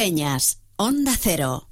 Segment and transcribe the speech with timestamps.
[0.00, 1.68] Valdepeñas, Onda Cero.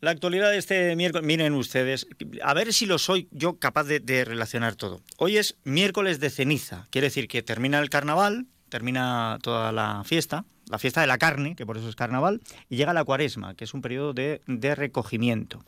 [0.00, 2.06] La actualidad de este miércoles, miren ustedes,
[2.42, 5.00] a ver si lo soy yo capaz de, relacionar todo.
[5.16, 10.44] Hoy es miércoles de ceniza, quiere decir que termina el carnaval, termina toda la fiesta,
[10.68, 13.64] la fiesta de la carne, que por eso es carnaval, y llega la cuaresma, que
[13.64, 15.64] es un periodo de, de recogimiento.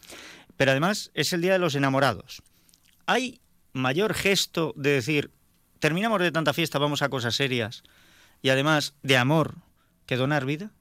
[0.58, 2.42] Pero además es el día de los enamorados.
[3.06, 3.40] ¿Hay
[3.72, 5.30] mayor gesto de decir,
[5.78, 7.84] terminamos de tanta fiesta, vamos a cosas serias,
[8.42, 9.54] y además de amor,
[10.04, 10.72] que donar vida?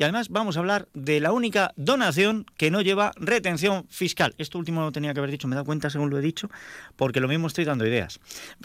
[0.00, 4.34] Y además vamos a hablar de la única donación que no lleva retención fiscal.
[4.38, 6.48] Esto último lo tenía que haber dicho, me da cuenta según lo he dicho,
[6.96, 8.18] porque lo mismo estoy dando ideas.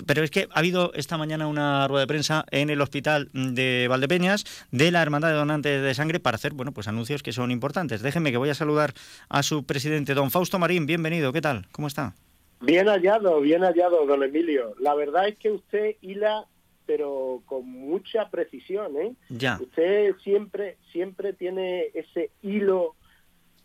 [0.08, 3.88] Pero es que ha habido esta mañana una rueda de prensa en el hospital de
[3.89, 7.52] Valdepeñas de la Hermandad de Donantes de Sangre para hacer, bueno, pues anuncios que son
[7.52, 8.02] importantes.
[8.02, 8.94] Déjenme que voy a saludar
[9.27, 10.86] a su presidente, don Fausto Marín.
[10.86, 11.67] Bienvenido, ¿qué tal?
[11.73, 12.16] ¿Cómo está?
[12.61, 14.73] Bien hallado, bien hallado, don Emilio.
[14.80, 16.45] La verdad es que usted hila
[16.85, 19.13] pero con mucha precisión, ¿eh?
[19.30, 19.57] Ya.
[19.62, 22.95] Usted siempre, siempre tiene ese hilo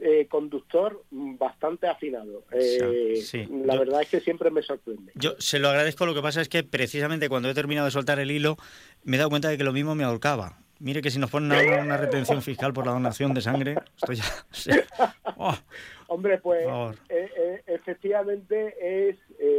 [0.02, 2.44] eh, conductor bastante afinado.
[2.52, 3.22] Eh,
[3.64, 5.12] la verdad es que siempre me sorprende.
[5.14, 8.18] Yo se lo agradezco, lo que pasa es que precisamente cuando he terminado de soltar
[8.18, 8.56] el hilo
[9.04, 10.56] me he dado cuenta de que lo mismo me ahorcaba.
[10.78, 11.52] Mire que si nos ponen
[11.84, 14.24] una retención fiscal por la donación de sangre, estoy ya...
[15.36, 15.54] Oh,
[16.08, 16.66] Hombre, pues
[17.10, 19.16] eh, efectivamente es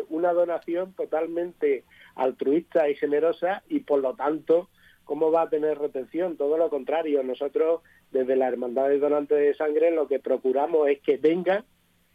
[0.10, 1.86] una donación totalmente
[2.22, 4.70] altruista y generosa y por lo tanto,
[5.04, 6.38] ¿cómo va a tener retención?
[6.38, 11.00] Todo lo contrario, nosotros desde la Hermandad de Donantes de Sangre lo que procuramos es
[11.02, 11.66] que vengan,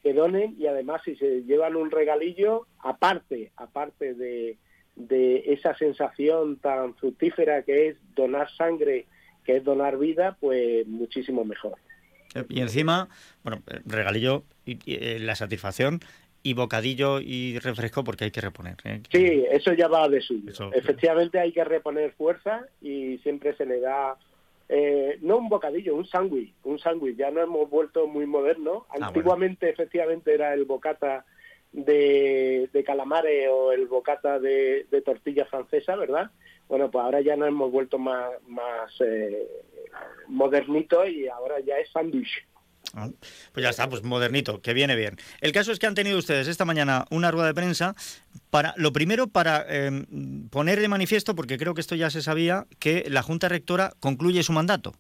[0.03, 4.59] que donen y además si se llevan un regalillo, aparte, aparte de,
[4.97, 9.07] de esa sensación tan fructífera que es donar sangre,
[9.45, 11.75] que es donar vida, pues muchísimo mejor.
[12.49, 13.09] Y encima,
[13.45, 16.01] bueno, regalillo y, eh, la satisfacción
[16.47, 18.77] y bocadillo y refresco porque hay que reponer.
[18.85, 19.01] ¿eh?
[19.11, 20.53] Sí, eso ya va de suyo.
[20.73, 24.17] Efectivamente hay que reponer fuerza y siempre se le da,
[24.69, 27.17] eh, no un bocadillo, un sándwich, un sándwich.
[27.17, 28.85] Ya no hemos vuelto muy modernos.
[28.91, 31.25] Ah, Antiguamente efectivamente era el bocata
[31.73, 36.31] de, calamares o el bocata de, tortilla francesa, ¿verdad?
[36.69, 39.49] Bueno, pues ahora ya nos hemos vuelto más, más eh,
[40.29, 42.47] modernitos y ahora ya es sándwich.
[42.95, 43.09] Ah,
[43.53, 45.17] pues ya está, pues modernito, que viene bien.
[45.41, 47.95] El caso es que han tenido ustedes esta mañana una rueda de prensa
[48.51, 52.67] para, lo primero, para em, poner de manifiesto, porque creo que esto ya se sabía,
[52.79, 54.93] que la Junta Rectora concluye su mandato.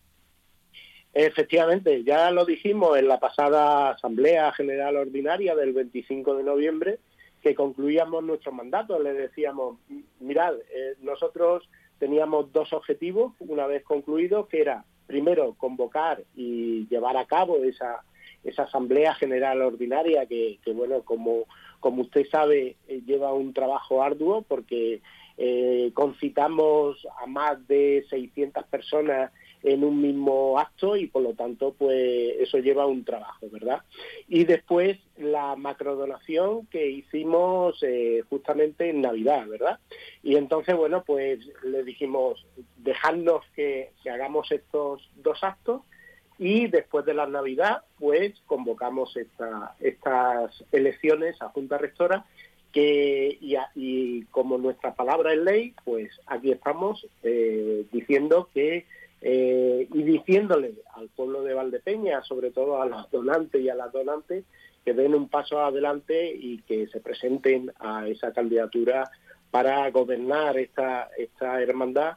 [1.14, 6.98] Efectivamente, ya lo dijimos en la pasada Asamblea General Ordinaria del 25 de noviembre,
[7.42, 8.98] que concluíamos nuestro mandato.
[8.98, 9.78] Le decíamos,
[10.20, 11.66] mirad, eh, nosotros
[11.98, 18.02] teníamos dos objetivos una vez concluidos, que era primero convocar y llevar a cabo esa,
[18.44, 21.44] esa asamblea general ordinaria que, bueno, como,
[21.80, 25.00] como usted sabe, eh, lleva un trabajo arduo porque
[25.38, 31.74] eh, concitamos a más de 600 personas en un mismo acto y por lo tanto
[31.76, 33.82] pues eso lleva un trabajo, ¿verdad?
[34.28, 39.78] Y después la macrodonación que hicimos eh, justamente en Navidad, ¿verdad?
[40.22, 42.46] Y entonces, bueno, pues le dijimos,
[42.76, 45.82] dejadnos que, hagamos estos dos actos
[46.38, 52.24] y después de la Navidad, pues convocamos estas elecciones a Junta Rectora
[52.72, 53.38] que,
[53.74, 58.84] y, como nuestra palabra es ley, pues aquí estamos eh, diciendo que
[59.22, 63.92] eh, y diciéndole al pueblo de Valdepeña, sobre todo a los donantes y a las
[63.92, 64.44] donantes,
[64.84, 69.10] que den un paso adelante y que se presenten a esa candidatura
[69.50, 72.16] para gobernar esta, esta hermandad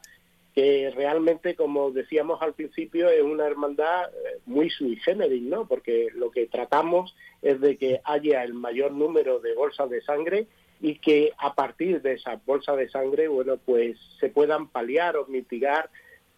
[0.54, 5.68] que realmente, como decíamos al principio, es una hermandad eh, muy sui generis, ¿no?
[5.68, 10.48] Porque lo que tratamos es de que haya el mayor número de bolsas de sangre
[10.82, 15.28] y que a partir de esas bolsas de sangre, bueno, pues se puedan paliar o
[15.28, 15.90] mitigar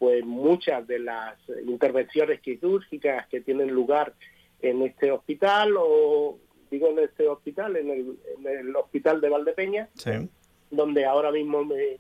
[0.02, 4.16] pues muchas de las intervenciones quirúrgicas que tienen lugar
[4.60, 6.40] en este hospital o
[6.72, 8.18] digo en este hospital, en
[8.48, 9.90] el, hospital de Valdepeña,
[10.72, 12.00] donde ahora mismo me,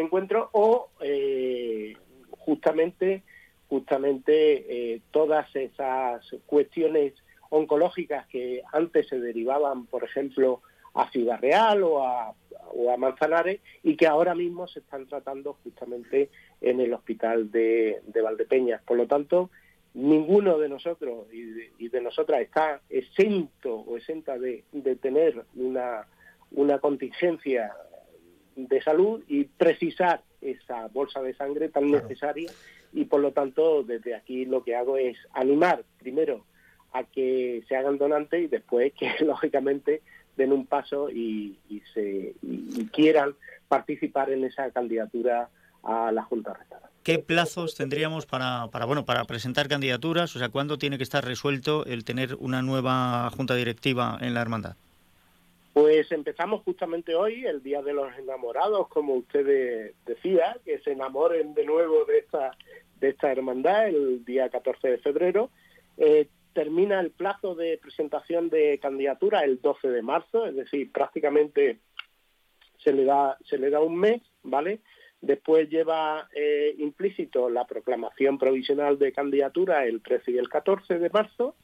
[0.00, 1.94] encuentro, o eh,
[2.30, 3.22] justamente,
[3.68, 7.12] justamente eh, todas esas cuestiones
[7.50, 10.62] oncológicas que antes se derivaban, por ejemplo,
[10.94, 12.32] a Ciudad Real o a,
[12.72, 16.30] o a Manzanares y que ahora mismo se están tratando justamente
[16.60, 18.82] en el hospital de, de Valdepeñas.
[18.82, 19.50] Por lo tanto,
[19.94, 24.64] ninguno de nosotros y de, nosotras está exento o exenta de,
[25.00, 26.06] tener una,
[26.52, 27.72] una contingencia
[28.56, 32.50] de salud y precisar esa bolsa de sangre tan necesaria
[32.92, 36.44] y por lo tanto desde aquí lo que hago es animar primero
[36.92, 40.02] a que se hagan donantes y después que lógicamente
[40.36, 41.58] den un paso y,
[41.92, 43.34] se, y quieran
[43.68, 45.48] participar en esa candidatura
[45.82, 46.92] a la Junta Rectora.
[47.02, 50.34] ¿qué plazos tendríamos para, para, bueno, para presentar candidaturas?
[50.36, 54.42] O sea, ¿cuándo tiene que estar resuelto el tener una nueva junta directiva en la
[54.42, 54.76] hermandad?
[55.72, 61.54] Pues empezamos justamente hoy, el Día de los Enamorados, como usted decía, que se enamoren
[61.54, 62.56] de nuevo de esta,
[63.00, 65.48] de esta hermandad el día 14 de febrero.
[65.96, 71.78] Eh, termina el plazo de presentación de candidatura el 12 de marzo, es decir, prácticamente
[72.78, 74.80] se le da, se le da un mes, ¿vale?
[75.20, 81.10] Después lleva eh, implícito la proclamación provisional de candidatura el 13 y el 14 de
[81.10, 81.54] marzo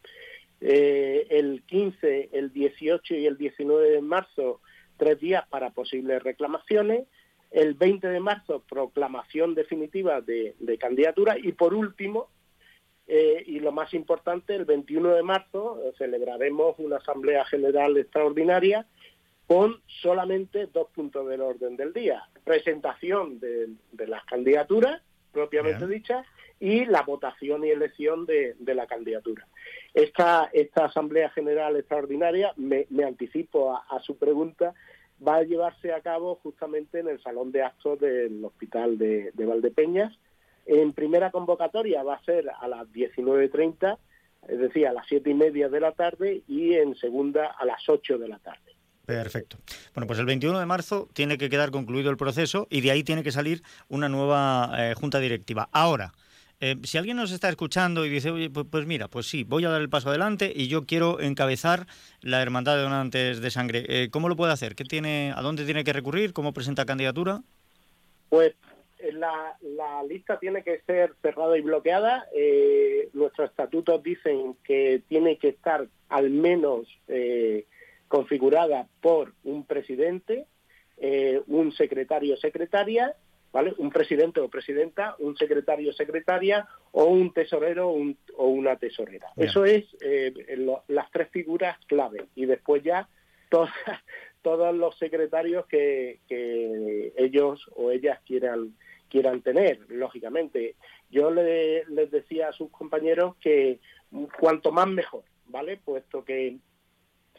[0.61, 4.61] eh, el 15, el 18 y el 19 de marzo,
[4.97, 7.07] tres días para posibles reclamaciones.
[7.51, 11.37] El 20 de marzo, proclamación definitiva de, candidatura.
[11.39, 12.29] Y por último,
[13.09, 18.87] eh, y lo más importante, el 21 de marzo celebraremos una Asamblea General Extraordinaria
[19.49, 22.23] con solamente dos puntos del orden del día.
[22.45, 23.69] Presentación de,
[24.07, 25.03] las candidaturas,
[25.33, 26.27] propiamente dichas,
[26.61, 29.47] y la votación y elección de, la candidatura.
[29.95, 34.75] Esta, esta Asamblea General Extraordinaria, me, anticipo a, su pregunta,
[35.27, 40.13] va a llevarse a cabo justamente en el Salón de Actos del Hospital de, Valdepeñas.
[40.69, 43.97] En primera convocatoria va a ser a las 19.30,
[44.49, 47.89] es decir, a las siete y media de la tarde, y en segunda a las
[47.89, 48.75] 8 de la tarde.
[49.07, 49.57] Perfecto.
[49.95, 53.03] Bueno, pues el 21 de marzo tiene que quedar concluido el proceso y de ahí
[53.03, 55.71] tiene que salir una nueva eh, junta directiva.
[55.73, 56.13] Ahora,
[56.61, 59.65] eh, si alguien nos está escuchando y dice, oye, pues, pues, mira, pues sí, voy
[59.65, 61.87] a dar el paso adelante y yo quiero encabezar
[62.21, 64.75] la Hermandad de Donantes de Sangre, eh, ¿cómo lo puede hacer?
[64.75, 66.35] ¿Qué tiene, ¿A dónde tiene que recurrir?
[66.35, 67.41] ¿Cómo presenta candidatura?
[68.29, 68.55] Pues
[69.13, 72.27] la, la lista tiene que ser cerrada y bloqueada.
[73.13, 76.89] nuestros estatutos dicen que tiene que estar al menos
[78.09, 80.47] configurada por un presidente,
[81.47, 83.15] un secretario secretaria
[83.53, 83.75] ¿vale?
[83.79, 89.29] Un presidente o presidenta, un secretario o secretaria o un tesorero o una tesorera.
[89.37, 90.33] Eso es eh,
[90.89, 93.09] las tres figuras clave y después ya
[94.43, 96.21] todos los secretarios que,
[97.17, 98.75] ellos o ellas quieran
[99.09, 100.77] quieran tener, lógicamente.
[101.11, 103.81] Yo les decía a sus compañeros que
[104.39, 105.77] cuanto más mejor, ¿vale?
[105.77, 106.59] Puesto que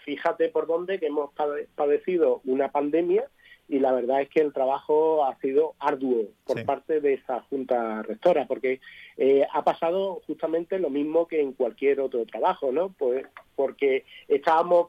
[0.04, 1.32] fíjate por dónde que hemos
[1.76, 3.30] padecido una pandemia
[3.68, 8.02] y la verdad es que el trabajo ha sido arduo por parte de esa junta
[8.02, 8.82] rectora, porque
[9.16, 12.90] eh, ha pasado justamente lo mismo que en cualquier otro trabajo, ¿no?
[12.98, 14.88] Pues porque estábamos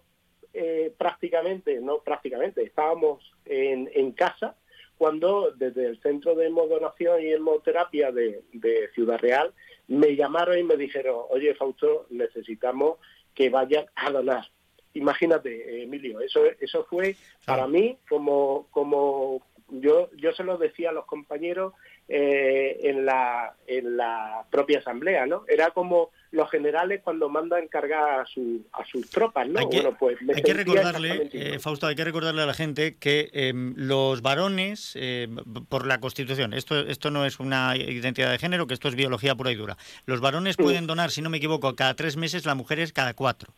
[0.54, 4.56] eh, prácticamente, no prácticamente, estábamos en, en, casa
[5.00, 9.50] cuando desde el Centro de Hemodonación y Hemoterapia de, de Ciudad Real
[9.88, 12.98] me llamaron y me dijeron, oye Fausto, necesitamos
[13.34, 14.44] que vayan a donar
[14.92, 17.16] imagínate, Emilio, eso, eso fue
[17.46, 21.74] para mí como, como yo, yo se lo decía a los compañeros
[22.08, 25.44] eh, en, la, en la propia asamblea, ¿no?
[25.46, 29.60] Era como los generales cuando mandan cargar a, su, a sus tropas, ¿no?
[29.60, 32.96] Hay que, bueno, pues hay que recordarle, eh, Fausto, hay que recordarle a la gente
[32.96, 35.28] que em, los varones, eh,
[35.68, 39.34] por la Constitución, esto, esto no es una identidad de género, que esto es biología
[39.34, 39.76] pura y dura.
[40.06, 43.52] Los varones pueden donar, si no me equivoco, cada tres meses, las mujeres cada cuatro.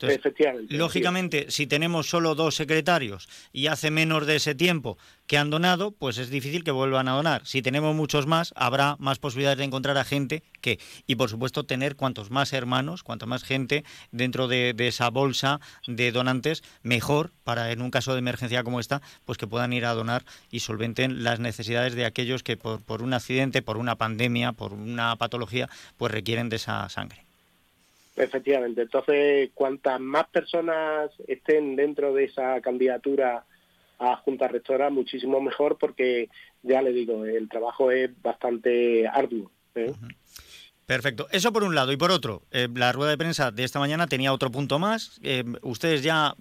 [0.00, 0.74] Efectivamente.
[0.74, 5.92] Lógicamente, si tenemos solo dos secretarios y hace menos de ese tiempo que han donado,
[5.92, 7.46] pues es difícil que vuelvan a donar.
[7.46, 11.64] Si tenemos muchos más, habrá más posibilidades de encontrar a gente que, y por supuesto,
[11.64, 17.72] tener cuantos más hermanos, cuanta más gente dentro de, esa bolsa de donantes, mejor para
[17.72, 21.24] en un caso de emergencia como esta, pues que puedan ir a donar y solventen
[21.24, 25.68] las necesidades de aquellos que por, por un accidente, por una pandemia, por una patología,
[25.96, 27.23] pues requieren de esa sangre.
[28.16, 28.82] Efectivamente.
[28.82, 33.44] Entonces, cuantas más personas estén dentro de esa candidatura
[33.98, 36.28] a Junta Rectora, muchísimo mejor, porque
[36.62, 39.50] ya le digo, el trabajo es bastante arduo.
[39.74, 39.92] ¿eh?
[40.86, 41.26] Perfecto.
[41.32, 41.90] Eso por un lado.
[41.92, 45.18] Y por otro, eh, la rueda de prensa de esta mañana tenía otro punto más.
[45.22, 46.36] Eh, ustedes ya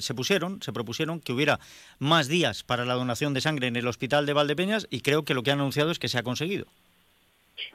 [0.00, 1.60] se pusieron, se propusieron que hubiera
[1.98, 5.34] más días para la donación de sangre en el hospital de Valdepeñas y creo que
[5.34, 6.66] lo que han anunciado es que se ha conseguido.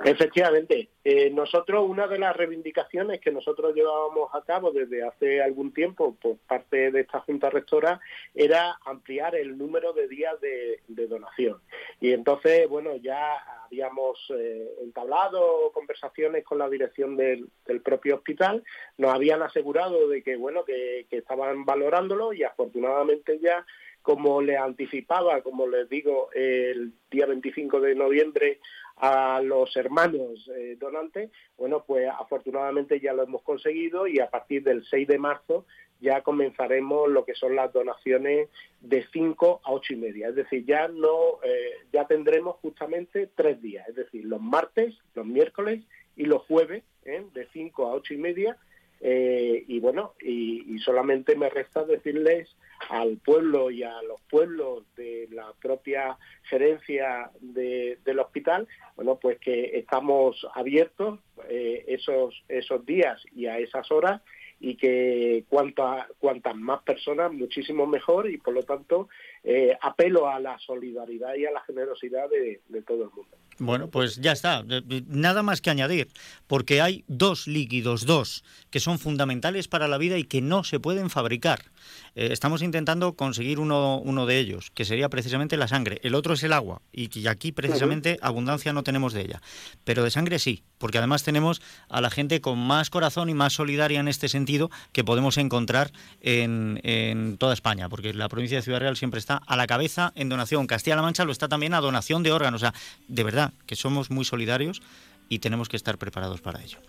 [0.04, 5.74] Efectivamente, eh, nosotros una de las reivindicaciones que nosotros llevábamos a cabo desde hace algún
[5.74, 8.00] tiempo por parte de esta Junta Rectora
[8.34, 11.60] era ampliar el número de días de, donación.
[12.00, 13.36] Y entonces, bueno, ya
[13.66, 17.50] habíamos eh, entablado conversaciones con la dirección del,
[17.84, 18.64] propio hospital,
[18.98, 23.66] nos habían asegurado de que, bueno, que estaban valorándolo y afortunadamente ya
[24.04, 28.60] como le anticipaba, como les digo, el día 25 de noviembre
[28.98, 34.64] a los hermanos eh, donantes, bueno, pues afortunadamente ya lo hemos conseguido y a partir
[34.64, 35.66] del 6 de marzo
[36.00, 38.50] ya comenzaremos lo que son las donaciones
[38.82, 40.28] de 5 a 8 y media.
[40.28, 45.26] Es decir, ya no, eh, ya tendremos justamente tres días, es decir, los martes, los
[45.26, 45.82] miércoles
[46.18, 47.26] y los jueves, ¿eh?
[47.34, 48.58] de 5 a 8 y media.
[49.06, 52.50] Eh, y bueno, y, solamente me resta decirles
[52.90, 59.78] al pueblo y a los pueblos de la propia gerencia del hospital, bueno, pues que
[59.78, 64.22] estamos abiertos esos, esos días y a esas horas
[64.64, 69.10] y que cuanta, cuantas más personas, muchísimo mejor y por lo tanto
[69.44, 73.38] eh, apelo a la solidaridad y a la generosidad de, todo el mundo.
[73.60, 74.64] Bueno, pues ya está,
[75.08, 76.10] nada más que añadir,
[76.48, 80.80] porque hay dos líquidos, dos, que son fundamentales para la vida y que no se
[80.80, 81.72] pueden fabricar.
[82.16, 86.00] Eh, estamos intentando conseguir uno, uno de ellos, que sería precisamente la sangre.
[86.04, 89.42] El otro es el agua, y, aquí precisamente abundancia no tenemos de ella.
[89.84, 93.54] Pero de sangre sí, porque además tenemos a la gente con más corazón y más
[93.54, 98.64] solidaria en este sentido que podemos encontrar en, en toda España, porque la provincia de
[98.64, 100.68] Ciudad Real siempre está a la cabeza en donación.
[100.68, 102.62] Castilla-La Mancha lo está también a donación de órganos.
[102.62, 102.74] O sea,
[103.08, 104.82] de verdad que somos muy solidarios
[105.30, 106.80] y tenemos que estar preparados para ello.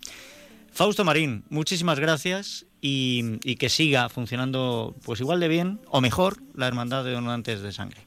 [0.72, 6.66] Fausto Marín, muchísimas gracias y, que siga funcionando pues igual de bien o mejor la
[6.66, 8.03] Hermandad de Donantes de Sangre.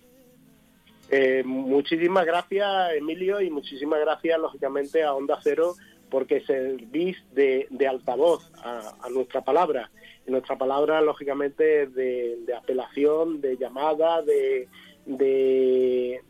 [1.10, 5.76] Eh, muchísimas gracias, Emilio, y muchísimas gracias, lógicamente, a Onda Cero
[6.10, 9.92] porque servís de, de altavoz a, nuestra palabra.
[10.26, 14.70] Y nuestra palabra, lógicamente, de, de apelación, de llamada, de,
[15.06, 16.22] de,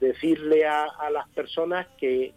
[0.00, 2.34] decirle a, las personas que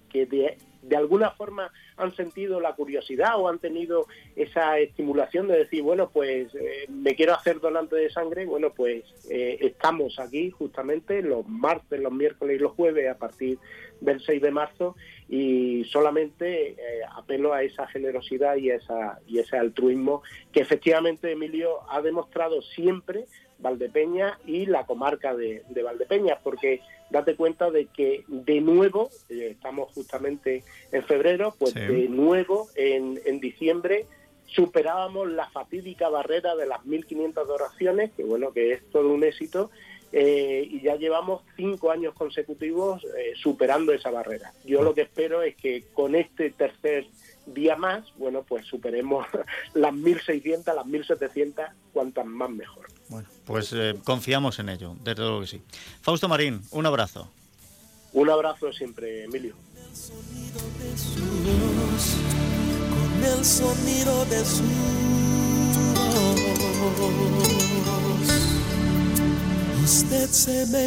[0.92, 6.10] de, alguna forma han sentido la curiosidad o han tenido esa estimulación de decir, bueno,
[6.10, 11.48] pues eh, me quiero hacer donante de sangre, bueno, pues eh, estamos aquí justamente los
[11.48, 13.58] martes, los miércoles y los jueves a partir
[14.02, 14.96] del 6 de marzo
[15.30, 16.76] y solamente eh,
[17.16, 23.26] apelo a esa generosidad y, esa, y ese altruismo que efectivamente Emilio ha demostrado siempre
[23.62, 29.92] Valdepeña y la comarca de, Valdepeña, porque date cuenta de que de nuevo, eh, estamos
[29.94, 34.06] justamente en febrero, pues de nuevo en, en diciembre
[34.48, 39.72] superábamos la fatídica barrera de las 1.500 oraciones, que bueno, que es todo un éxito,
[40.14, 44.54] eh, y ya llevamos cinco años consecutivos eh, superando esa barrera.
[44.66, 47.06] Yo lo que espero es que con este tercer
[47.46, 49.26] día más, bueno, pues superemos
[49.74, 52.88] las 1.600, las 1.700, cuantas más mejor.
[53.12, 55.62] Bueno, pues eh, confiamos en ello, desde luego que sí.
[56.02, 57.30] Fausto Marín, un abrazo.
[58.14, 59.54] Un abrazo siempre, Emilio.
[62.90, 64.64] Con el sonido de su
[69.84, 70.80] Usted se me